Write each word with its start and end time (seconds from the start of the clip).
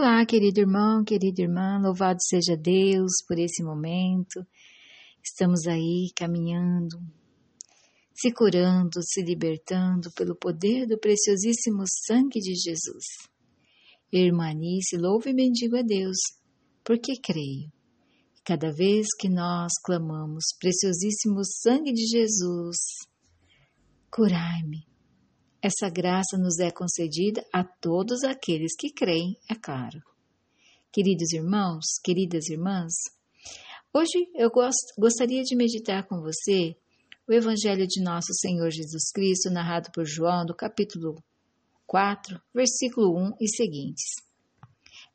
Olá, 0.00 0.24
querido 0.24 0.60
irmão, 0.60 1.02
querida 1.02 1.42
irmã, 1.42 1.80
louvado 1.82 2.20
seja 2.22 2.56
Deus 2.56 3.14
por 3.26 3.36
esse 3.36 3.64
momento. 3.64 4.46
Estamos 5.20 5.66
aí 5.66 6.12
caminhando, 6.14 7.00
se 8.14 8.32
curando, 8.32 9.02
se 9.02 9.20
libertando 9.22 10.08
pelo 10.12 10.36
poder 10.36 10.86
do 10.86 11.00
preciosíssimo 11.00 11.82
sangue 12.06 12.38
de 12.38 12.54
Jesus. 12.54 13.06
Irmanice, 14.12 14.96
louve 14.96 15.30
e 15.30 15.34
bendigo 15.34 15.76
a 15.76 15.82
Deus, 15.82 16.18
porque 16.84 17.14
creio. 17.20 17.68
Cada 18.44 18.70
vez 18.72 19.08
que 19.18 19.28
nós 19.28 19.72
clamamos, 19.84 20.44
preciosíssimo 20.60 21.40
sangue 21.44 21.92
de 21.92 22.06
Jesus, 22.06 22.76
curai-me, 24.12 24.86
essa 25.60 25.90
graça 25.90 26.38
nos 26.38 26.58
é 26.60 26.70
concedida 26.70 27.44
a 27.52 27.64
todos 27.64 28.22
aqueles 28.22 28.76
que 28.76 28.92
creem, 28.92 29.36
é 29.50 29.54
claro. 29.54 30.00
Queridos 30.92 31.32
irmãos, 31.32 31.84
queridas 32.02 32.48
irmãs, 32.48 32.92
hoje 33.92 34.30
eu 34.34 34.50
gost 34.50 34.94
gostaria 34.96 35.42
de 35.42 35.56
meditar 35.56 36.06
com 36.06 36.20
você 36.20 36.76
o 37.28 37.32
Evangelho 37.32 37.86
de 37.86 38.00
Nosso 38.02 38.32
Senhor 38.34 38.70
Jesus 38.70 39.10
Cristo, 39.12 39.50
narrado 39.50 39.90
por 39.92 40.06
João, 40.06 40.46
do 40.46 40.54
capítulo 40.54 41.22
4, 41.86 42.40
versículo 42.54 43.18
1 43.18 43.32
e 43.40 43.48
seguintes. 43.48 44.14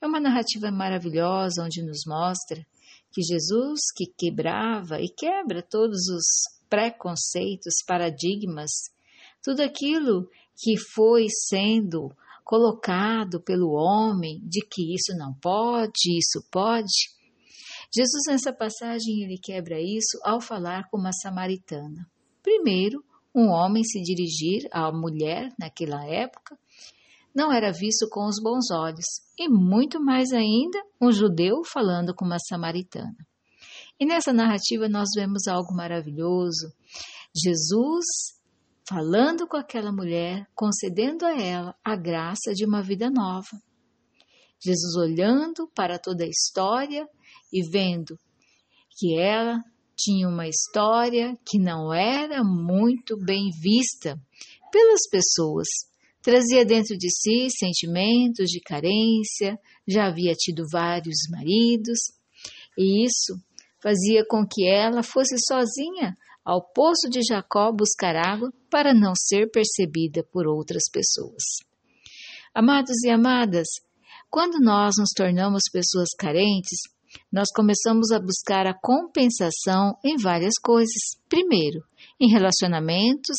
É 0.00 0.06
uma 0.06 0.18
narrativa 0.18 0.70
maravilhosa 0.70 1.62
onde 1.62 1.82
nos 1.82 2.00
mostra 2.06 2.66
que 3.12 3.22
Jesus, 3.22 3.80
que 3.94 4.06
quebrava 4.06 5.00
e 5.00 5.08
quebra 5.08 5.62
todos 5.62 6.08
os 6.08 6.24
preconceitos, 6.68 7.74
paradigmas 7.86 8.70
tudo 9.42 9.60
aquilo 9.60 10.28
que 10.56 10.76
foi 10.76 11.26
sendo 11.48 12.10
colocado 12.44 13.40
pelo 13.40 13.72
homem 13.72 14.40
de 14.42 14.60
que 14.66 14.94
isso 14.94 15.16
não 15.16 15.32
pode, 15.34 16.18
isso 16.18 16.44
pode. 16.50 17.10
Jesus, 17.94 18.22
nessa 18.28 18.52
passagem, 18.52 19.22
ele 19.22 19.38
quebra 19.42 19.80
isso 19.80 20.18
ao 20.24 20.40
falar 20.40 20.88
com 20.90 20.98
uma 20.98 21.12
samaritana. 21.12 22.08
Primeiro, 22.42 23.04
um 23.34 23.48
homem 23.48 23.84
se 23.84 24.00
dirigir 24.02 24.68
à 24.72 24.92
mulher 24.92 25.48
naquela 25.58 26.04
época 26.06 26.58
não 27.34 27.52
era 27.52 27.72
visto 27.72 28.08
com 28.10 28.26
os 28.26 28.42
bons 28.42 28.70
olhos, 28.72 29.06
e 29.38 29.48
muito 29.48 30.02
mais 30.02 30.32
ainda 30.32 30.78
um 31.00 31.12
judeu 31.12 31.62
falando 31.64 32.14
com 32.14 32.24
uma 32.24 32.38
samaritana. 32.38 33.16
E 33.98 34.04
nessa 34.04 34.32
narrativa 34.32 34.88
nós 34.88 35.08
vemos 35.14 35.46
algo 35.46 35.72
maravilhoso. 35.74 36.72
Jesus 37.34 38.04
falando 38.90 39.46
com 39.46 39.56
aquela 39.56 39.92
mulher, 39.92 40.44
concedendo 40.52 41.24
a 41.24 41.40
ela 41.40 41.76
a 41.84 41.94
graça 41.94 42.52
de 42.52 42.64
uma 42.64 42.82
vida 42.82 43.08
nova. 43.08 43.56
Jesus 44.60 44.96
olhando 44.96 45.70
para 45.72 45.96
toda 45.96 46.24
a 46.24 46.28
história 46.28 47.06
e 47.52 47.62
vendo 47.70 48.18
que 48.98 49.16
ela 49.16 49.60
tinha 49.96 50.28
uma 50.28 50.48
história 50.48 51.38
que 51.48 51.56
não 51.56 51.94
era 51.94 52.42
muito 52.42 53.16
bem 53.16 53.50
vista 53.62 54.20
pelas 54.72 55.08
pessoas. 55.08 55.68
Trazia 56.20 56.64
dentro 56.64 56.98
de 56.98 57.08
si 57.10 57.48
sentimentos 57.48 58.50
de 58.50 58.60
carência, 58.60 59.56
já 59.86 60.08
havia 60.08 60.34
tido 60.34 60.64
vários 60.70 61.28
maridos, 61.30 61.98
e 62.76 63.04
isso 63.06 63.40
fazia 63.80 64.24
com 64.26 64.44
que 64.44 64.68
ela 64.68 65.02
fosse 65.04 65.36
sozinha 65.46 66.16
ao 66.44 66.62
poço 66.62 67.08
de 67.10 67.20
Jacó 67.22 67.72
buscar 67.72 68.16
água 68.16 68.52
para 68.70 68.94
não 68.94 69.12
ser 69.14 69.50
percebida 69.50 70.24
por 70.32 70.46
outras 70.46 70.84
pessoas. 70.90 71.42
Amados 72.54 73.02
e 73.04 73.10
amadas, 73.10 73.66
quando 74.30 74.58
nós 74.60 74.94
nos 74.98 75.10
tornamos 75.14 75.62
pessoas 75.72 76.08
carentes, 76.18 76.78
nós 77.32 77.48
começamos 77.54 78.10
a 78.12 78.20
buscar 78.20 78.66
a 78.66 78.74
compensação 78.74 79.96
em 80.04 80.16
várias 80.16 80.54
coisas. 80.62 81.16
Primeiro, 81.28 81.82
em 82.20 82.30
relacionamentos 82.30 83.36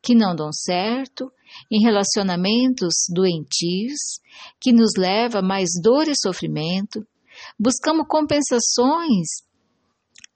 que 0.00 0.14
não 0.14 0.34
dão 0.34 0.52
certo, 0.52 1.32
em 1.70 1.82
relacionamentos 1.82 2.94
doentios, 3.12 4.20
que 4.60 4.72
nos 4.72 4.92
leva 4.96 5.38
a 5.38 5.42
mais 5.42 5.68
dor 5.82 6.06
e 6.08 6.14
sofrimento. 6.16 7.04
Buscamos 7.58 8.06
compensações 8.08 9.28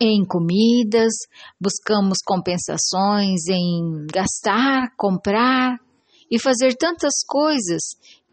em 0.05 0.25
comidas, 0.25 1.13
buscamos 1.61 2.19
compensações 2.25 3.47
em 3.49 4.07
gastar, 4.13 4.95
comprar 4.97 5.79
e 6.31 6.41
fazer 6.41 6.75
tantas 6.77 7.15
coisas 7.27 7.83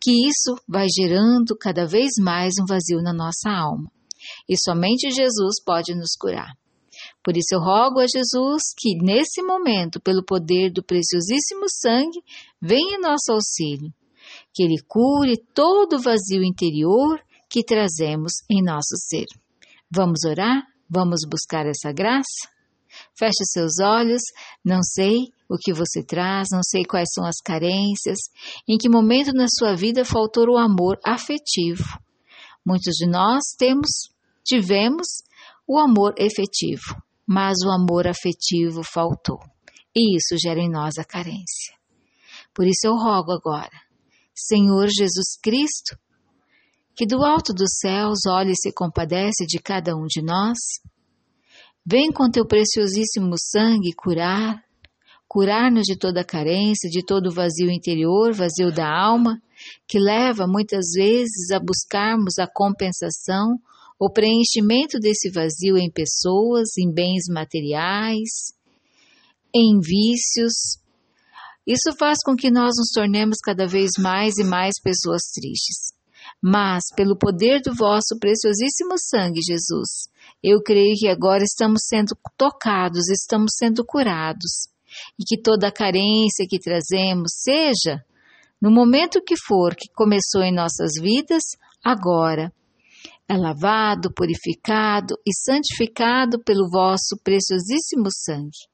que 0.01 0.27
isso 0.27 0.55
vai 0.67 0.87
gerando 0.95 1.55
cada 1.55 1.85
vez 1.85 2.11
mais 2.19 2.53
um 2.59 2.65
vazio 2.65 3.01
na 3.01 3.13
nossa 3.13 3.49
alma. 3.49 3.91
E 4.49 4.55
somente 4.57 5.11
Jesus 5.11 5.61
pode 5.63 5.93
nos 5.93 6.15
curar. 6.19 6.53
Por 7.23 7.37
isso 7.37 7.53
eu 7.53 7.59
rogo 7.59 7.99
a 7.99 8.07
Jesus 8.07 8.61
que, 8.77 8.95
nesse 8.95 9.41
momento, 9.41 9.99
pelo 9.99 10.23
poder 10.23 10.71
do 10.71 10.83
preciosíssimo 10.83 11.65
sangue, 11.69 12.19
venha 12.61 12.97
em 12.97 13.01
nosso 13.01 13.31
auxílio, 13.31 13.93
que 14.53 14.63
Ele 14.63 14.81
cure 14.87 15.37
todo 15.53 15.97
o 15.97 16.01
vazio 16.01 16.43
interior 16.43 17.19
que 17.49 17.63
trazemos 17.63 18.31
em 18.49 18.63
nosso 18.63 18.95
ser. 18.95 19.25
Vamos 19.89 20.23
orar? 20.25 20.70
Vamos 20.93 21.21
buscar 21.25 21.65
essa 21.65 21.93
graça? 21.93 22.49
Feche 23.17 23.45
seus 23.45 23.79
olhos, 23.81 24.21
não 24.63 24.83
sei 24.83 25.15
o 25.49 25.57
que 25.57 25.71
você 25.71 26.03
traz, 26.03 26.49
não 26.51 26.59
sei 26.61 26.83
quais 26.83 27.07
são 27.13 27.25
as 27.25 27.37
carências, 27.41 28.17
em 28.67 28.77
que 28.77 28.89
momento 28.89 29.31
na 29.31 29.45
sua 29.47 29.73
vida 29.73 30.03
faltou 30.03 30.49
o 30.49 30.57
amor 30.57 30.99
afetivo. 31.05 31.85
Muitos 32.65 32.93
de 32.95 33.09
nós 33.09 33.41
temos, 33.57 33.89
tivemos 34.43 35.07
o 35.65 35.79
amor 35.79 36.13
efetivo, 36.17 37.01
mas 37.25 37.59
o 37.65 37.71
amor 37.71 38.05
afetivo 38.05 38.81
faltou. 38.83 39.39
E 39.95 40.17
isso 40.17 40.35
gera 40.37 40.59
em 40.59 40.69
nós 40.69 40.97
a 40.97 41.05
carência. 41.05 41.73
Por 42.53 42.67
isso 42.67 42.85
eu 42.85 42.97
rogo 42.97 43.31
agora, 43.31 43.79
Senhor 44.35 44.89
Jesus 44.89 45.39
Cristo, 45.41 45.97
que 46.95 47.05
do 47.05 47.23
alto 47.23 47.53
dos 47.53 47.77
céus 47.79 48.19
olhe 48.27 48.51
e 48.51 48.55
se 48.55 48.71
compadece 48.73 49.45
de 49.45 49.59
cada 49.59 49.95
um 49.95 50.05
de 50.05 50.21
nós. 50.21 50.57
Vem 51.85 52.11
com 52.11 52.29
teu 52.29 52.45
preciosíssimo 52.45 53.35
sangue 53.37 53.93
curar, 53.95 54.61
curar-nos 55.27 55.83
de 55.83 55.97
toda 55.97 56.23
carência, 56.23 56.89
de 56.89 57.03
todo 57.03 57.33
vazio 57.33 57.71
interior, 57.71 58.33
vazio 58.33 58.71
da 58.71 58.87
alma, 58.87 59.41
que 59.87 59.97
leva 59.97 60.45
muitas 60.45 60.91
vezes 60.93 61.51
a 61.51 61.59
buscarmos 61.59 62.37
a 62.37 62.47
compensação, 62.47 63.57
o 63.99 64.11
preenchimento 64.11 64.99
desse 64.99 65.29
vazio 65.29 65.77
em 65.77 65.89
pessoas, 65.89 66.77
em 66.77 66.91
bens 66.91 67.23
materiais, 67.29 68.53
em 69.55 69.79
vícios. 69.79 70.79
Isso 71.65 71.93
faz 71.97 72.17
com 72.23 72.35
que 72.35 72.51
nós 72.51 72.73
nos 72.77 72.89
tornemos 72.93 73.37
cada 73.37 73.67
vez 73.67 73.91
mais 73.99 74.37
e 74.37 74.43
mais 74.43 74.73
pessoas 74.81 75.21
tristes. 75.33 76.00
Mas, 76.41 76.85
pelo 76.95 77.15
poder 77.15 77.61
do 77.61 77.73
vosso 77.75 78.17
preciosíssimo 78.19 78.95
sangue, 78.97 79.41
Jesus, 79.45 80.09
eu 80.43 80.61
creio 80.61 80.95
que 80.97 81.07
agora 81.07 81.43
estamos 81.43 81.81
sendo 81.87 82.17
tocados, 82.35 83.09
estamos 83.09 83.51
sendo 83.57 83.85
curados. 83.85 84.67
E 85.19 85.23
que 85.23 85.41
toda 85.41 85.67
a 85.67 85.71
carência 85.71 86.47
que 86.49 86.59
trazemos, 86.59 87.31
seja 87.43 88.03
no 88.61 88.71
momento 88.71 89.23
que 89.23 89.35
for 89.47 89.75
que 89.75 89.87
começou 89.93 90.41
em 90.41 90.53
nossas 90.53 90.91
vidas, 90.99 91.43
agora 91.83 92.51
é 93.27 93.37
lavado, 93.37 94.13
purificado 94.13 95.15
e 95.25 95.31
santificado 95.33 96.43
pelo 96.43 96.69
vosso 96.69 97.17
preciosíssimo 97.23 98.07
sangue. 98.11 98.67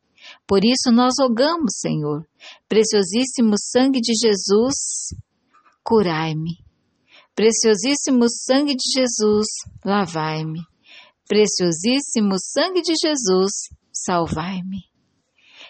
Por 0.47 0.65
isso 0.65 0.91
nós 0.91 1.13
rogamos, 1.19 1.77
Senhor, 1.79 2.25
preciosíssimo 2.67 3.53
sangue 3.57 4.01
de 4.01 4.13
Jesus, 4.13 5.13
curai-me. 5.83 6.66
Preciosíssimo 7.37 8.25
sangue 8.27 8.75
de 8.75 8.99
Jesus, 8.99 9.45
lavai-me. 9.85 10.59
Preciosíssimo 11.29 12.33
sangue 12.39 12.81
de 12.81 12.93
Jesus, 12.99 13.51
salvai-me. 13.93 14.79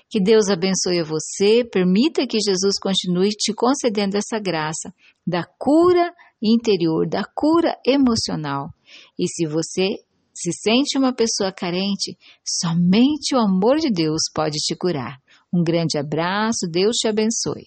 Que 0.09 0.21
Deus 0.21 0.47
abençoe 0.47 1.01
a 1.01 1.03
você, 1.03 1.65
permita 1.65 2.25
que 2.25 2.37
Jesus 2.39 2.79
continue 2.81 3.31
te 3.31 3.53
concedendo 3.53 4.15
essa 4.15 4.39
graça 4.39 4.93
da 5.27 5.43
cura 5.43 6.13
interior, 6.41 7.05
da 7.05 7.25
cura 7.35 7.77
emocional. 7.85 8.69
E 9.19 9.27
se 9.27 9.45
você 9.45 9.89
se 10.33 10.53
sente 10.53 10.97
uma 10.97 11.13
pessoa 11.13 11.51
carente, 11.51 12.17
somente 12.45 13.35
o 13.35 13.39
amor 13.39 13.75
de 13.75 13.91
Deus 13.91 14.21
pode 14.33 14.55
te 14.59 14.73
curar. 14.73 15.17
Um 15.53 15.61
grande 15.61 15.97
abraço, 15.97 16.65
Deus 16.71 16.95
te 16.95 17.09
abençoe. 17.09 17.65